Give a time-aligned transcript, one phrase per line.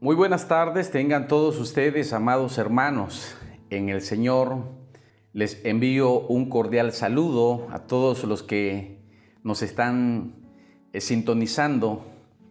[0.00, 3.36] Muy buenas tardes, tengan todos ustedes, amados hermanos,
[3.70, 4.64] en el Señor.
[5.32, 8.98] Les envío un cordial saludo a todos los que
[9.44, 10.34] nos están
[10.92, 12.04] eh, sintonizando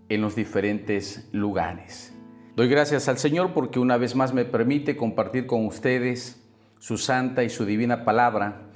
[0.09, 2.13] en los diferentes lugares.
[2.55, 6.41] Doy gracias al Señor porque una vez más me permite compartir con ustedes
[6.79, 8.71] su santa y su divina palabra.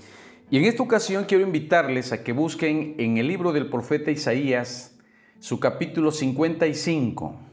[0.52, 5.00] Y en esta ocasión quiero invitarles a que busquen en el libro del profeta Isaías
[5.40, 7.47] su capítulo 55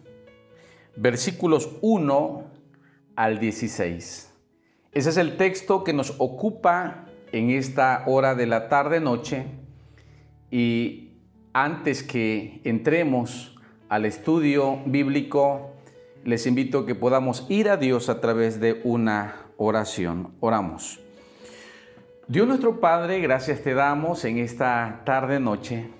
[0.96, 2.44] versículos 1
[3.16, 4.32] al 16.
[4.92, 9.46] Ese es el texto que nos ocupa en esta hora de la tarde-noche
[10.50, 11.18] y
[11.52, 13.58] antes que entremos
[13.88, 15.72] al estudio bíblico,
[16.24, 20.34] les invito a que podamos ir a Dios a través de una oración.
[20.40, 21.00] Oramos.
[22.26, 25.90] Dios nuestro Padre, gracias te damos en esta tarde-noche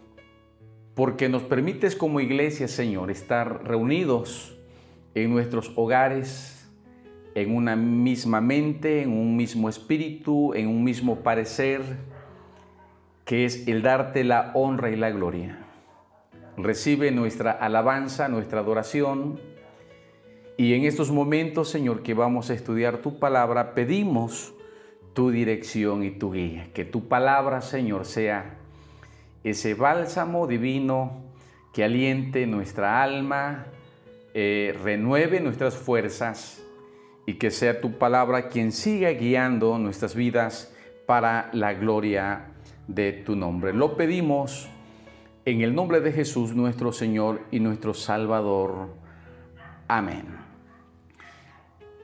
[0.95, 4.54] porque nos permites como iglesia, Señor, estar reunidos
[5.15, 6.69] en nuestros hogares,
[7.35, 11.83] en una misma mente, en un mismo espíritu, en un mismo parecer,
[13.25, 15.59] que es el darte la honra y la gloria.
[16.57, 19.41] Recibe nuestra alabanza, nuestra adoración.
[20.57, 24.55] Y en estos momentos, Señor, que vamos a estudiar tu palabra, pedimos
[25.15, 26.69] tu dirección y tu guía.
[26.75, 28.59] Que tu palabra, Señor, sea
[29.43, 31.23] ese bálsamo divino
[31.73, 33.67] que aliente nuestra alma,
[34.35, 36.61] eh, renueve nuestras fuerzas
[37.25, 40.75] y que sea tu palabra quien siga guiando nuestras vidas
[41.07, 42.49] para la gloria
[42.89, 43.73] de tu nombre.
[43.73, 44.69] Lo pedimos
[45.45, 48.89] en el nombre de Jesús nuestro Señor y nuestro Salvador.
[49.89, 50.25] Amén.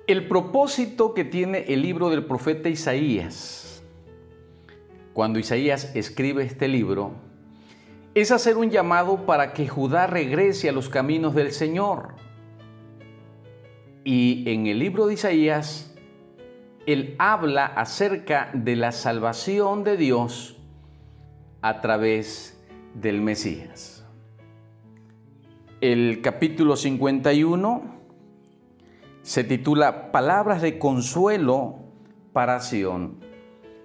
[0.07, 3.83] El propósito que tiene el libro del profeta Isaías,
[5.13, 7.15] cuando Isaías escribe este libro,
[8.15, 12.15] es hacer un llamado para que Judá regrese a los caminos del Señor.
[14.05, 15.95] Y en el libro de Isaías,
[16.87, 20.57] él habla acerca de la salvación de Dios
[21.63, 22.61] a través
[22.95, 24.05] del Mesías.
[25.81, 28.01] El capítulo 51
[29.23, 31.77] se titula Palabras de consuelo
[32.33, 33.21] para Sión.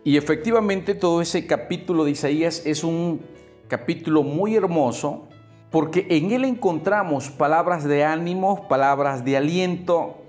[0.03, 3.21] Y efectivamente todo ese capítulo de Isaías es un
[3.67, 5.27] capítulo muy hermoso
[5.71, 10.21] porque en él encontramos palabras de ánimo, palabras de aliento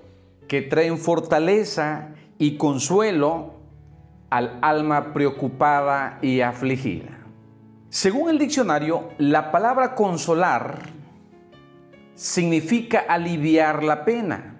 [0.47, 3.53] que traen fortaleza y consuelo
[4.29, 7.17] al alma preocupada y afligida.
[7.89, 10.79] Según el diccionario, la palabra consolar
[12.15, 14.59] significa aliviar la pena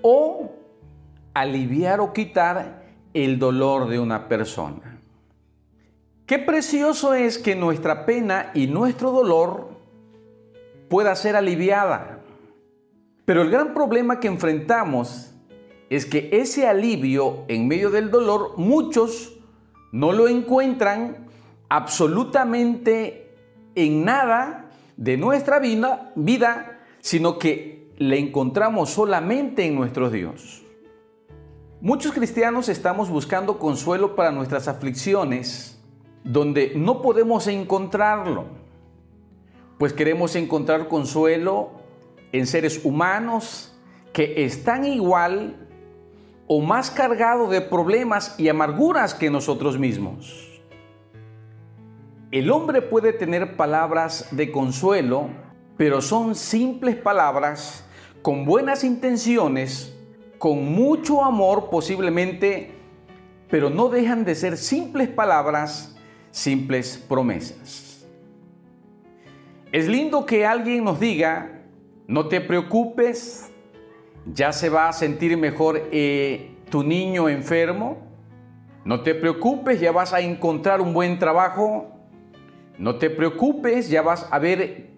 [0.00, 0.50] o
[1.34, 4.93] aliviar o quitar el dolor de una persona.
[6.26, 9.68] Qué precioso es que nuestra pena y nuestro dolor
[10.88, 12.20] pueda ser aliviada.
[13.26, 15.34] Pero el gran problema que enfrentamos
[15.90, 19.38] es que ese alivio en medio del dolor muchos
[19.92, 21.28] no lo encuentran
[21.68, 23.36] absolutamente
[23.74, 30.62] en nada de nuestra vida, sino que le encontramos solamente en nuestro Dios.
[31.82, 35.73] Muchos cristianos estamos buscando consuelo para nuestras aflicciones
[36.24, 38.46] donde no podemos encontrarlo,
[39.78, 41.70] pues queremos encontrar consuelo
[42.32, 43.76] en seres humanos
[44.12, 45.68] que están igual
[46.46, 50.62] o más cargados de problemas y amarguras que nosotros mismos.
[52.30, 55.28] El hombre puede tener palabras de consuelo,
[55.76, 57.84] pero son simples palabras
[58.22, 59.94] con buenas intenciones,
[60.38, 62.72] con mucho amor posiblemente,
[63.50, 65.93] pero no dejan de ser simples palabras
[66.34, 68.04] simples promesas.
[69.70, 71.62] Es lindo que alguien nos diga,
[72.08, 73.52] no te preocupes,
[74.26, 77.98] ya se va a sentir mejor eh, tu niño enfermo,
[78.84, 81.92] no te preocupes, ya vas a encontrar un buen trabajo,
[82.78, 84.90] no te preocupes, ya vas a ver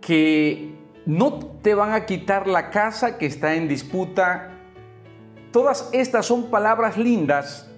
[0.00, 0.74] que
[1.06, 4.58] no te van a quitar la casa que está en disputa.
[5.52, 7.71] Todas estas son palabras lindas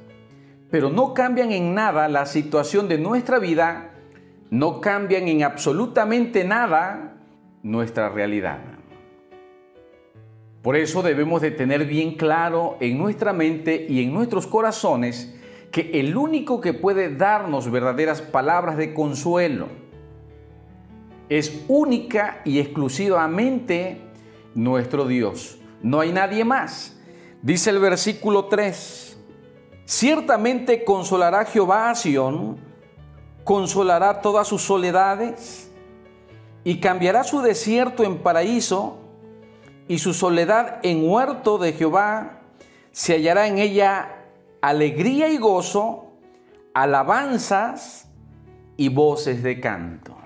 [0.74, 3.92] pero no cambian en nada la situación de nuestra vida,
[4.50, 7.14] no cambian en absolutamente nada
[7.62, 8.58] nuestra realidad.
[10.62, 15.32] Por eso debemos de tener bien claro en nuestra mente y en nuestros corazones
[15.70, 19.68] que el único que puede darnos verdaderas palabras de consuelo
[21.28, 24.00] es única y exclusivamente
[24.56, 25.56] nuestro Dios.
[25.84, 26.98] No hay nadie más.
[27.42, 29.13] Dice el versículo 3,
[29.84, 32.58] Ciertamente consolará Jehová a Sión,
[33.44, 35.70] consolará todas sus soledades
[36.64, 38.98] y cambiará su desierto en paraíso
[39.86, 42.40] y su soledad en huerto de Jehová,
[42.92, 44.24] se hallará en ella
[44.62, 46.12] alegría y gozo,
[46.72, 48.08] alabanzas
[48.78, 50.16] y voces de canto.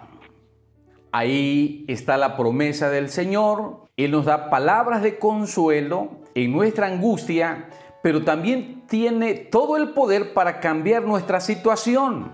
[1.11, 3.89] Ahí está la promesa del Señor.
[3.97, 7.69] Él nos da palabras de consuelo en nuestra angustia,
[8.03, 12.31] pero también tiene todo el poder para cambiar nuestra situación.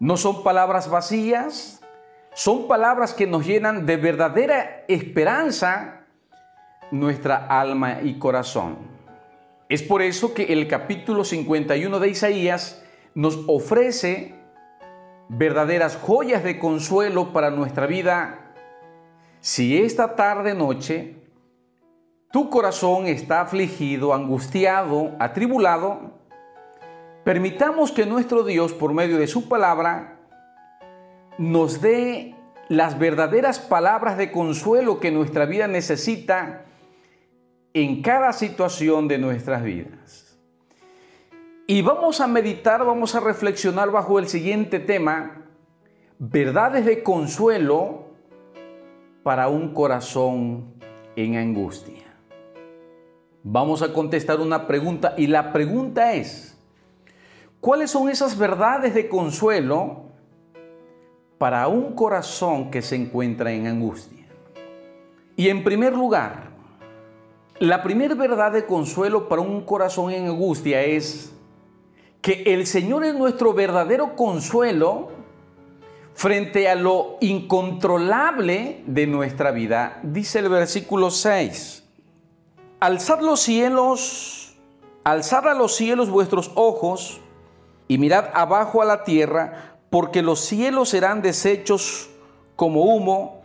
[0.00, 1.80] No son palabras vacías,
[2.34, 6.06] son palabras que nos llenan de verdadera esperanza
[6.90, 8.76] nuestra alma y corazón.
[9.68, 12.82] Es por eso que el capítulo 51 de Isaías
[13.14, 14.34] nos ofrece
[15.28, 18.54] verdaderas joyas de consuelo para nuestra vida.
[19.40, 21.16] Si esta tarde noche
[22.30, 26.12] tu corazón está afligido, angustiado, atribulado,
[27.24, 30.18] permitamos que nuestro Dios, por medio de su palabra,
[31.38, 32.34] nos dé
[32.68, 36.66] las verdaderas palabras de consuelo que nuestra vida necesita
[37.72, 40.38] en cada situación de nuestras vidas.
[41.66, 45.44] Y vamos a meditar, vamos a reflexionar bajo el siguiente tema,
[46.18, 48.08] verdades de consuelo
[49.22, 50.74] para un corazón
[51.14, 52.07] en angustia.
[53.50, 56.54] Vamos a contestar una pregunta y la pregunta es,
[57.62, 60.02] ¿cuáles son esas verdades de consuelo
[61.38, 64.26] para un corazón que se encuentra en angustia?
[65.34, 66.50] Y en primer lugar,
[67.58, 71.32] la primera verdad de consuelo para un corazón en angustia es
[72.20, 75.08] que el Señor es nuestro verdadero consuelo
[76.12, 80.00] frente a lo incontrolable de nuestra vida.
[80.02, 81.87] Dice el versículo 6,
[82.80, 84.56] alzad los cielos,
[85.04, 87.20] alzad a los cielos vuestros ojos
[87.88, 92.10] y mirad abajo a la tierra, porque los cielos serán deshechos
[92.56, 93.42] como humo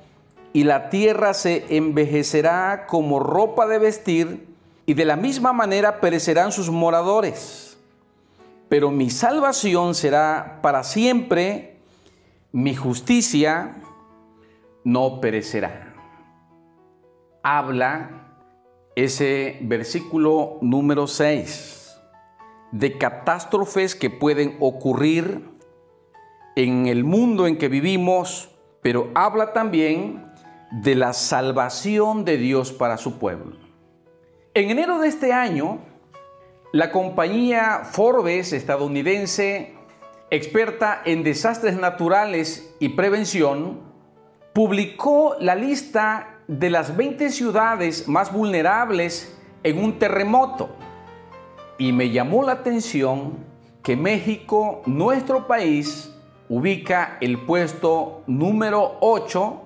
[0.52, 4.54] y la tierra se envejecerá como ropa de vestir,
[4.86, 7.78] y de la misma manera perecerán sus moradores.
[8.70, 11.78] Pero mi salvación será para siempre,
[12.52, 13.76] mi justicia
[14.84, 15.94] no perecerá.
[17.44, 18.23] Habla
[18.96, 22.00] ese versículo número 6
[22.72, 25.50] de catástrofes que pueden ocurrir
[26.56, 28.50] en el mundo en que vivimos,
[28.82, 30.32] pero habla también
[30.72, 33.58] de la salvación de Dios para su pueblo.
[34.56, 35.80] En enero de este año,
[36.72, 39.76] la compañía Forbes estadounidense,
[40.32, 43.82] experta en desastres naturales y prevención,
[44.54, 50.70] publicó la lista de las 20 ciudades más vulnerables en un terremoto.
[51.78, 53.38] Y me llamó la atención
[53.82, 56.14] que México, nuestro país,
[56.50, 59.62] ubica el puesto número 8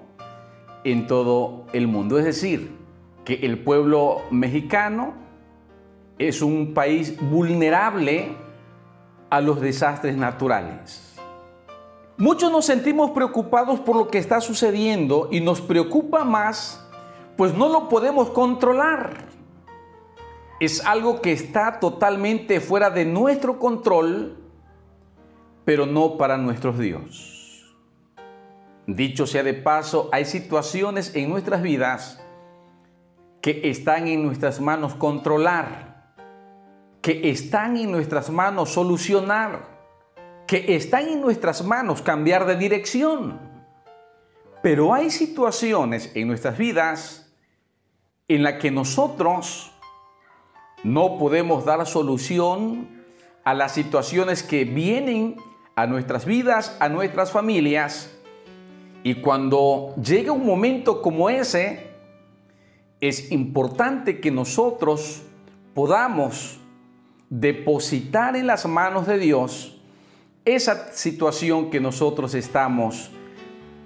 [0.86, 2.18] en todo el mundo.
[2.18, 2.78] Es decir,
[3.26, 5.14] que el pueblo mexicano
[6.18, 8.30] es un país vulnerable
[9.30, 11.07] a los desastres naturales.
[12.20, 16.84] Muchos nos sentimos preocupados por lo que está sucediendo y nos preocupa más,
[17.36, 19.28] pues no lo podemos controlar.
[20.60, 24.36] Es algo que está totalmente fuera de nuestro control,
[25.64, 27.78] pero no para nuestros Dios.
[28.88, 32.20] Dicho sea de paso, hay situaciones en nuestras vidas
[33.42, 36.16] que están en nuestras manos controlar,
[37.04, 39.77] que están en nuestras manos solucionar,
[40.48, 43.40] que están en nuestras manos cambiar de dirección.
[44.64, 47.32] Pero hay situaciones en nuestras vidas
[48.28, 49.72] en las que nosotros
[50.84, 52.88] no podemos dar solución
[53.44, 55.38] a las situaciones que vienen
[55.76, 58.18] a nuestras vidas, a nuestras familias,
[59.08, 61.88] y cuando llega un momento como ese,
[63.00, 65.22] es importante que nosotros
[65.74, 66.60] podamos
[67.30, 69.77] depositar en las manos de Dios
[70.56, 73.12] esa situación que nosotros estamos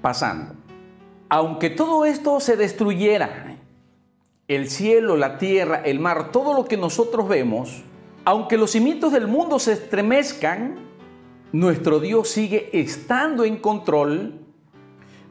[0.01, 0.55] pasando.
[1.29, 3.57] Aunque todo esto se destruyera,
[4.47, 7.83] el cielo, la tierra, el mar, todo lo que nosotros vemos,
[8.25, 10.75] aunque los cimientos del mundo se estremezcan,
[11.51, 14.41] nuestro Dios sigue estando en control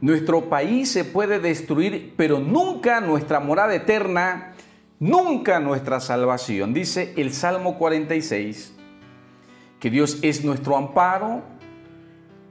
[0.01, 4.55] nuestro país se puede destruir, pero nunca nuestra morada eterna,
[4.99, 6.73] nunca nuestra salvación.
[6.73, 8.75] Dice el Salmo 46,
[9.81, 11.43] que Dios es nuestro amparo,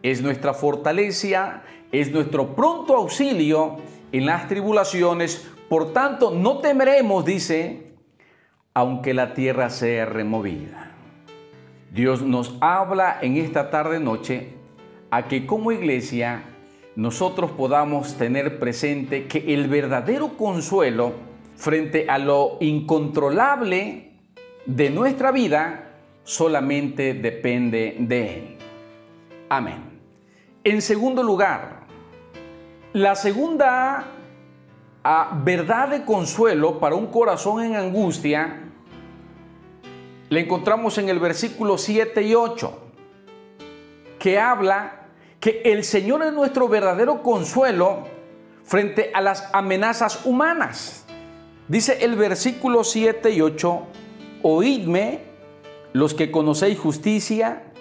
[0.01, 3.77] es nuestra fortaleza, es nuestro pronto auxilio
[4.11, 5.47] en las tribulaciones.
[5.69, 7.93] Por tanto, no temeremos, dice,
[8.73, 10.91] aunque la tierra sea removida.
[11.91, 14.53] Dios nos habla en esta tarde noche
[15.11, 16.43] a que como iglesia
[16.95, 21.13] nosotros podamos tener presente que el verdadero consuelo
[21.55, 24.11] frente a lo incontrolable
[24.65, 25.88] de nuestra vida,
[26.29, 28.57] solamente depende de Él.
[29.49, 29.99] Amén.
[30.63, 31.87] En segundo lugar,
[32.93, 34.05] la segunda
[35.03, 38.59] ah, verdad de consuelo para un corazón en angustia
[40.29, 42.79] la encontramos en el versículo 7 y 8,
[44.19, 45.07] que habla
[45.39, 48.03] que el Señor es nuestro verdadero consuelo
[48.63, 51.05] frente a las amenazas humanas.
[51.67, 53.81] Dice el versículo 7 y 8,
[54.43, 55.28] oídme
[55.93, 57.71] los que conocéis justicia,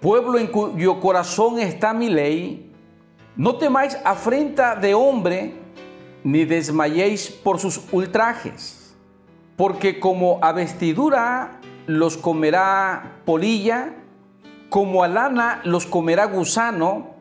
[0.00, 2.72] pueblo en cuyo corazón está mi ley,
[3.36, 5.54] no temáis afrenta de hombre,
[6.24, 8.96] ni desmayéis por sus ultrajes,
[9.56, 13.94] porque como a vestidura los comerá polilla,
[14.68, 17.14] como a lana los comerá gusano,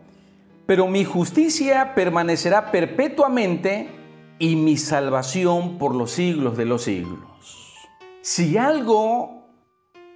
[0.65, 3.89] pero mi justicia permanecerá perpetuamente
[4.39, 7.87] y mi salvación por los siglos de los siglos.
[8.21, 9.36] Si algo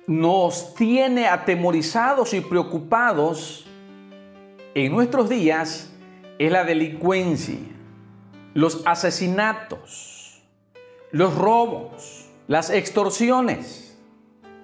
[0.08, 3.65] nos tiene atemorizados y preocupados
[4.74, 5.91] en nuestros días,
[6.39, 7.60] es la delincuencia,
[8.53, 10.41] los asesinatos,
[11.12, 13.98] los robos, las extorsiones.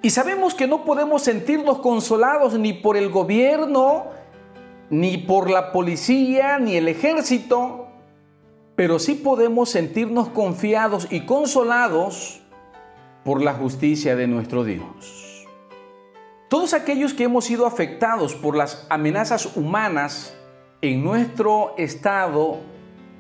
[0.01, 4.05] Y sabemos que no podemos sentirnos consolados ni por el gobierno,
[4.89, 7.87] ni por la policía, ni el ejército,
[8.75, 12.41] pero sí podemos sentirnos confiados y consolados
[13.25, 15.26] por la justicia de nuestro Dios.
[16.49, 20.33] Todos aquellos que hemos sido afectados por las amenazas humanas
[20.81, 22.59] en nuestro estado,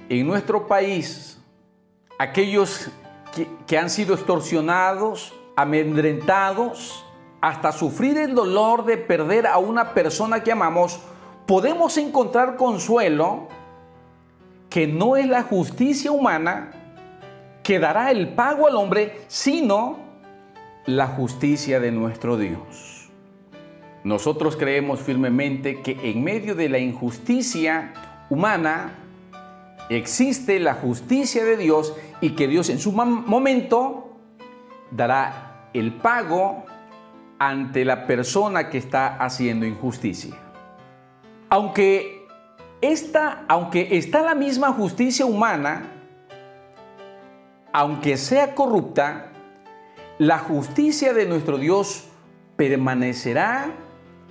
[0.07, 1.37] en nuestro país,
[2.17, 2.89] aquellos
[3.65, 7.03] que, han sido extorsionados, amedrentados,
[7.41, 11.01] hasta sufrir el dolor de perder a una persona que amamos,
[11.45, 13.49] podemos encontrar consuelo
[14.69, 16.71] que no es la justicia humana
[17.61, 19.97] que dará el pago al hombre, sino
[20.85, 22.96] la justicia de nuestro Dios.
[24.07, 27.91] Nosotros creemos firmemente que en medio de la injusticia
[28.29, 28.93] humana
[29.89, 34.17] existe la justicia de Dios y que Dios en su momento
[34.91, 36.63] dará el pago
[37.37, 40.37] ante la persona que está haciendo injusticia.
[41.49, 42.25] Aunque
[42.79, 45.83] esta, aunque está la misma justicia humana,
[47.73, 49.33] aunque sea corrupta,
[50.17, 52.05] la justicia de nuestro Dios
[52.55, 53.83] permanecerá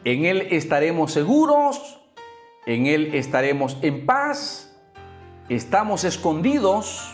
[0.06, 1.98] en Él estaremos seguros,
[2.64, 4.72] en Él estaremos en paz,
[5.48, 7.12] estamos escondidos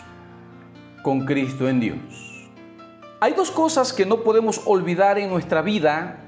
[1.01, 2.51] con Cristo en Dios.
[3.19, 6.19] Hay dos cosas que no podemos olvidar en nuestra vida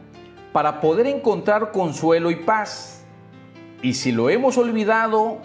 [0.53, 3.05] para poder encontrar consuelo y paz.
[3.83, 5.41] Y si lo hemos olvidado,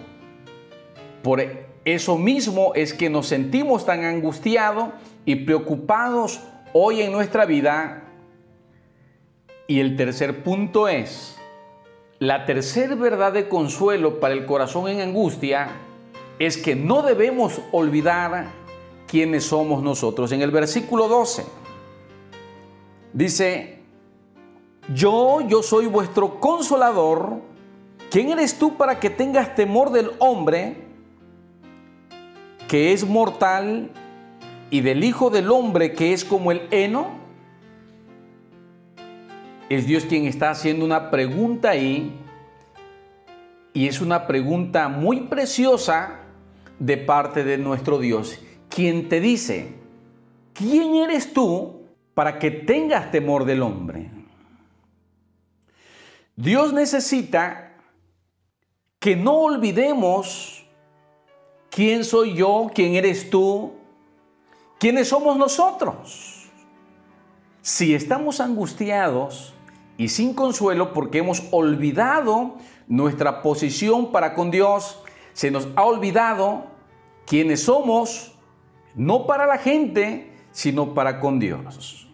[1.23, 1.43] por
[1.85, 4.89] eso mismo es que nos sentimos tan angustiados
[5.27, 6.41] y preocupados
[6.73, 8.10] hoy en nuestra vida
[9.71, 11.37] y el tercer punto es,
[12.19, 15.69] la tercera verdad de consuelo para el corazón en angustia
[16.41, 18.51] es que no debemos olvidar
[19.07, 20.33] quiénes somos nosotros.
[20.33, 21.45] En el versículo 12
[23.13, 23.79] dice,
[24.93, 27.37] yo, yo soy vuestro consolador.
[28.11, 30.79] ¿Quién eres tú para que tengas temor del hombre
[32.67, 33.89] que es mortal
[34.69, 37.20] y del Hijo del Hombre que es como el heno?
[39.71, 42.13] Es Dios quien está haciendo una pregunta ahí
[43.73, 46.23] y es una pregunta muy preciosa
[46.81, 49.75] de parte de nuestro Dios, quien te dice,
[50.55, 51.83] ¿quién eres tú
[52.15, 54.11] para que tengas temor del hombre?
[56.35, 57.77] Dios necesita
[58.99, 60.67] que no olvidemos
[61.71, 63.75] quién soy yo, quién eres tú,
[64.81, 66.49] quiénes somos nosotros.
[67.63, 69.55] Si estamos angustiados,
[70.01, 72.55] y sin consuelo porque hemos olvidado
[72.89, 74.99] nuestra posición para con Dios,
[75.35, 76.69] se nos ha olvidado
[77.27, 78.33] quiénes somos,
[78.95, 82.09] no para la gente, sino para con Dios.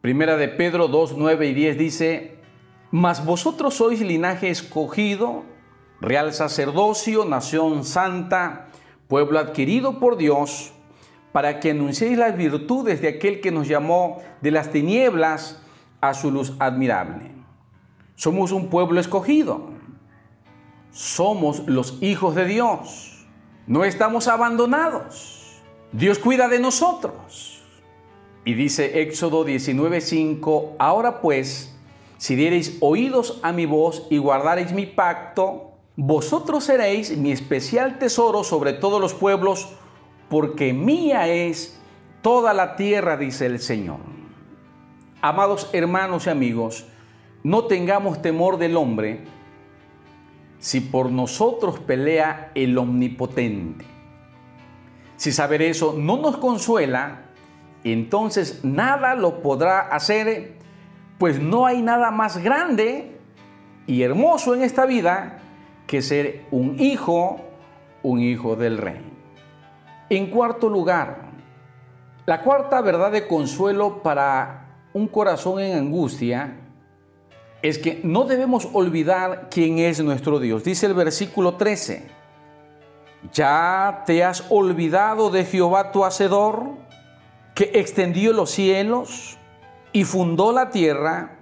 [0.00, 2.38] Primera de Pedro 2, 9 y 10 dice,
[2.92, 5.42] Mas vosotros sois linaje escogido,
[6.00, 8.68] real sacerdocio, nación santa,
[9.08, 10.70] pueblo adquirido por Dios,
[11.32, 15.65] para que anunciéis las virtudes de aquel que nos llamó de las tinieblas
[16.00, 17.32] a su luz admirable.
[18.14, 19.70] Somos un pueblo escogido.
[20.90, 23.26] Somos los hijos de Dios.
[23.66, 25.62] No estamos abandonados.
[25.92, 27.62] Dios cuida de nosotros.
[28.44, 31.76] Y dice Éxodo 19:5, ahora pues,
[32.16, 38.44] si diereis oídos a mi voz y guardareis mi pacto, vosotros seréis mi especial tesoro
[38.44, 39.68] sobre todos los pueblos,
[40.30, 41.80] porque mía es
[42.22, 44.15] toda la tierra, dice el Señor.
[45.26, 46.86] Amados hermanos y amigos,
[47.42, 49.24] no tengamos temor del hombre
[50.60, 53.84] si por nosotros pelea el omnipotente.
[55.16, 57.22] Si saber eso no nos consuela,
[57.82, 60.58] entonces nada lo podrá hacer,
[61.18, 63.18] pues no hay nada más grande
[63.88, 65.40] y hermoso en esta vida
[65.88, 67.40] que ser un hijo,
[68.04, 69.00] un hijo del rey.
[70.08, 71.32] En cuarto lugar,
[72.26, 74.65] la cuarta verdad de consuelo para
[74.96, 76.56] un corazón en angustia
[77.60, 80.64] es que no debemos olvidar quién es nuestro Dios.
[80.64, 82.06] Dice el versículo 13,
[83.30, 86.70] ¿ya te has olvidado de Jehová tu Hacedor,
[87.54, 89.36] que extendió los cielos
[89.92, 91.40] y fundó la tierra?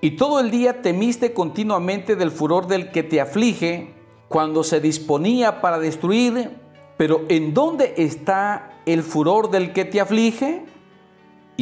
[0.00, 3.94] Y todo el día temiste continuamente del furor del que te aflige
[4.26, 6.50] cuando se disponía para destruir.
[6.96, 10.64] Pero ¿en dónde está el furor del que te aflige?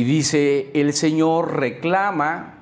[0.00, 2.54] Y dice, el Señor reclama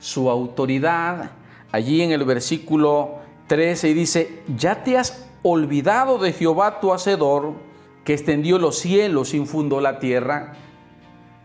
[0.00, 1.30] su autoridad
[1.72, 7.54] allí en el versículo 13 y dice, ya te has olvidado de Jehová tu Hacedor,
[8.04, 10.56] que extendió los cielos, infundó la tierra.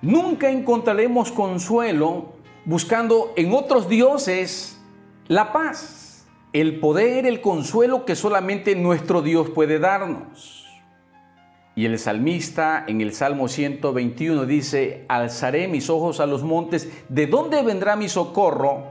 [0.01, 2.33] Nunca encontraremos consuelo
[2.65, 4.77] buscando en otros dioses
[5.29, 10.58] la paz, el poder, el consuelo que solamente nuestro Dios puede darnos.
[11.79, 17.25] Y el salmista en el Salmo 121 dice, alzaré mis ojos a los montes, ¿de
[17.25, 18.83] dónde vendrá mi socorro?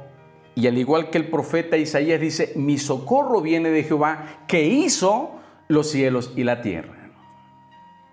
[0.55, 5.33] Y al igual que el profeta Isaías dice, mi socorro viene de Jehová, que hizo
[5.69, 7.11] los cielos y la tierra.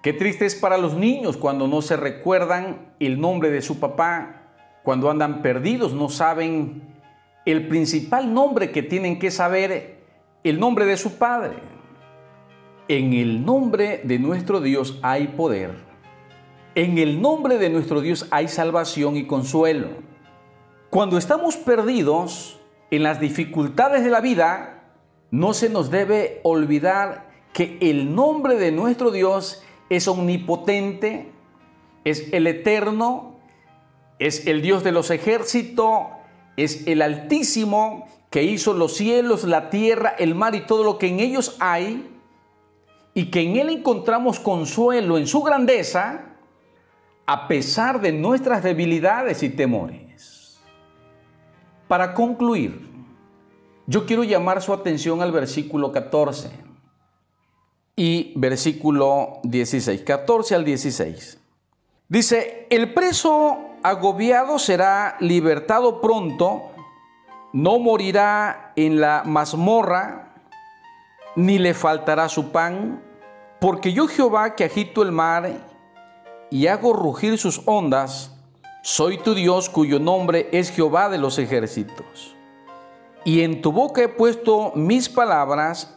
[0.03, 4.41] Qué triste es para los niños cuando no se recuerdan el nombre de su papá,
[4.83, 6.83] cuando andan perdidos, no saben
[7.45, 10.01] el principal nombre que tienen que saber,
[10.43, 11.74] el nombre de su Padre.
[12.87, 15.71] En el nombre de nuestro Dios hay poder.
[16.75, 19.87] En el nombre de nuestro Dios hay salvación y consuelo.
[20.91, 22.59] Cuando estamos perdidos
[22.91, 24.83] en las dificultades de la vida,
[25.31, 31.31] no se nos debe olvidar que el nombre de nuestro Dios es omnipotente,
[32.03, 33.39] es el eterno,
[34.19, 36.01] es el Dios de los ejércitos,
[36.55, 41.07] es el Altísimo que hizo los cielos, la tierra, el mar y todo lo que
[41.07, 42.11] en ellos hay,
[43.17, 46.35] y que en Él encontramos consuelo en su grandeza,
[47.25, 50.59] a pesar de nuestras debilidades y temores.
[51.87, 52.87] Para concluir,
[53.87, 56.51] yo quiero llamar su atención al versículo 14
[57.95, 61.39] y versículo 16, 14 al 16.
[62.09, 66.63] Dice, el preso agobiado será libertado pronto,
[67.53, 70.33] no morirá en la mazmorra,
[71.35, 73.04] ni le faltará su pan,
[73.59, 75.51] porque yo Jehová que agito el mar
[76.49, 78.31] y hago rugir sus ondas,
[78.83, 82.35] soy tu Dios cuyo nombre es Jehová de los ejércitos.
[83.23, 85.91] Y en tu boca he puesto mis palabras,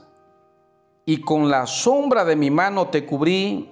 [1.05, 3.71] y con la sombra de mi mano te cubrí,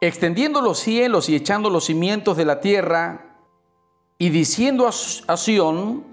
[0.00, 3.38] extendiendo los cielos y echando los cimientos de la tierra,
[4.18, 6.04] y diciendo a Sión,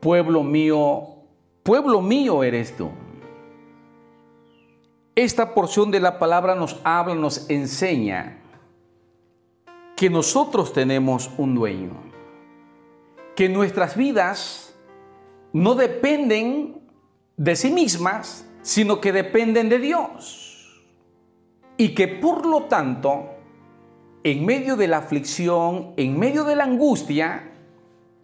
[0.00, 1.08] pueblo mío,
[1.64, 2.90] pueblo mío eres tú.
[5.18, 8.38] Esta porción de la palabra nos habla, nos enseña
[9.96, 11.90] que nosotros tenemos un dueño,
[13.34, 14.78] que nuestras vidas
[15.52, 16.82] no dependen
[17.36, 20.84] de sí mismas, sino que dependen de Dios.
[21.76, 23.30] Y que por lo tanto
[24.22, 27.54] en medio de la aflicción, en medio de la angustia,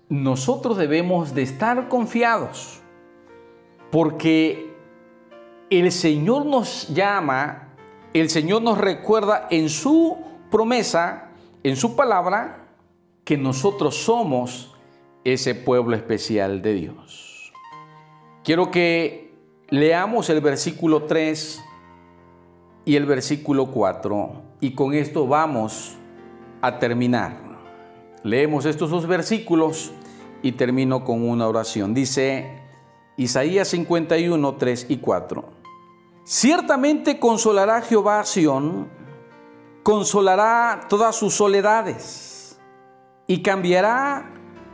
[0.09, 2.83] nosotros debemos de estar confiados,
[3.91, 4.74] porque
[5.71, 7.75] el Señor nos llama,
[8.13, 10.19] el Señor nos recuerda en su
[10.51, 11.31] promesa,
[11.63, 12.69] en su palabra,
[13.25, 14.75] que nosotros somos
[15.25, 17.53] ese pueblo especial de Dios.
[18.45, 19.35] Quiero que
[19.71, 21.65] leamos el versículo 3
[22.85, 25.97] y el versículo 4 y con esto vamos
[26.61, 27.41] a terminar.
[28.23, 29.93] Leemos estos dos versículos
[30.43, 31.95] y termino con una oración.
[31.95, 32.64] Dice
[33.17, 35.45] Isaías 51, 3 y 4.
[36.25, 38.89] Ciertamente consolará Jehová a Sión,
[39.83, 42.59] consolará todas sus soledades
[43.27, 44.31] y cambiará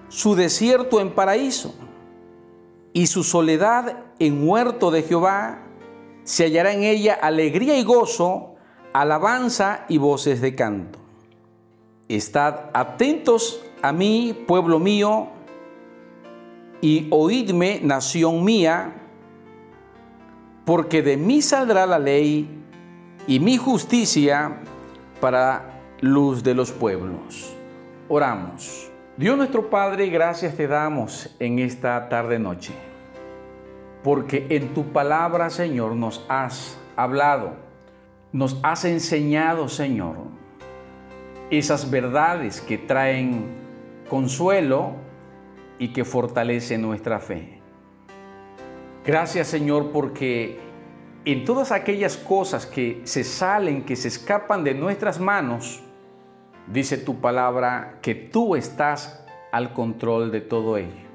[0.09, 1.75] su desierto en paraíso
[2.93, 5.63] y su soledad en huerto de Jehová.
[6.25, 8.51] Se hallará en ella alegría y gozo
[8.93, 10.99] alabanza y voces de canto.
[12.09, 15.29] Estad atentos a mí, pueblo mío,
[16.81, 18.95] y oídme, nación mía,
[20.65, 22.49] porque de mí saldrá la ley
[23.27, 24.59] y mi justicia
[25.21, 27.55] para luz de los pueblos.
[28.09, 28.91] Oramos.
[29.17, 32.73] Dios nuestro Padre, gracias te damos en esta tarde noche,
[34.03, 37.53] porque en tu palabra, Señor, nos has hablado,
[38.33, 40.17] nos has enseñado, Señor,
[41.51, 43.45] esas verdades que traen
[44.09, 44.95] consuelo
[45.81, 47.59] y que fortalecen nuestra fe.
[49.05, 50.61] Gracias, Señor, porque
[51.25, 55.83] en todas aquellas cosas que se salen, que se escapan de nuestras manos,
[56.71, 61.09] dice tu palabra que tú estás al control de todo ello.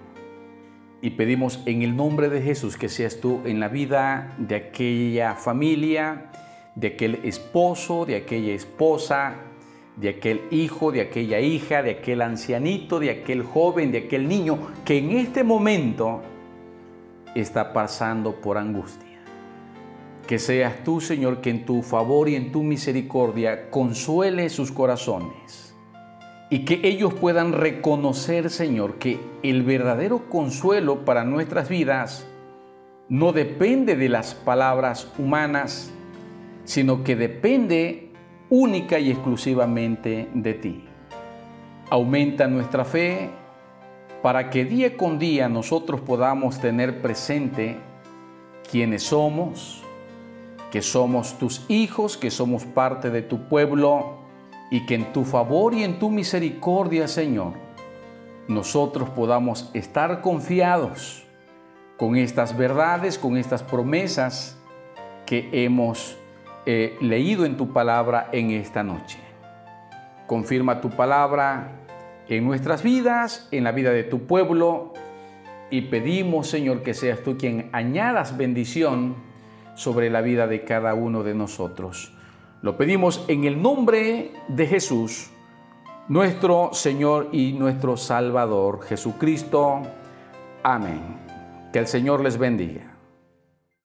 [1.00, 5.36] Y pedimos en el nombre de Jesús que seas tú en la vida de aquella
[5.36, 6.32] familia,
[6.74, 9.36] de aquel esposo, de aquella esposa,
[9.98, 14.60] de aquel hijo, de aquella hija, de aquel ancianito, de aquel joven, de aquel niño
[14.84, 16.22] que en este momento
[17.34, 19.06] está pasando por angustia.
[20.28, 25.76] Que seas tú, Señor, que en tu favor y en tu misericordia consuele sus corazones.
[26.50, 32.26] Y que ellos puedan reconocer, Señor, que el verdadero consuelo para nuestras vidas
[33.08, 35.92] no depende de las palabras humanas,
[36.64, 38.05] sino que depende
[38.56, 40.86] única y exclusivamente de ti.
[41.90, 43.30] Aumenta nuestra fe
[44.22, 47.78] para que día con día nosotros podamos tener presente
[48.72, 49.84] quiénes somos,
[50.72, 54.20] que somos tus hijos, que somos parte de tu pueblo
[54.72, 57.54] y que en tu favor y en tu misericordia, Señor,
[58.48, 61.26] nosotros podamos estar confiados
[61.98, 64.58] con estas verdades, con estas promesas
[65.26, 66.18] que hemos
[66.66, 69.20] leído en tu palabra en esta noche.
[70.28, 71.72] Confirma tu palabra
[72.28, 74.94] en nuestras vidas, en la vida de tu pueblo,
[75.70, 79.16] y pedimos, Señor, que seas tú quien añadas bendición
[79.76, 82.14] sobre la vida de cada uno de nosotros.
[82.62, 85.30] Lo pedimos en el nombre de Jesús,
[86.08, 89.82] nuestro Señor y nuestro Salvador, Jesucristo.
[90.64, 91.18] Amén.
[91.72, 92.95] Que el Señor les bendiga.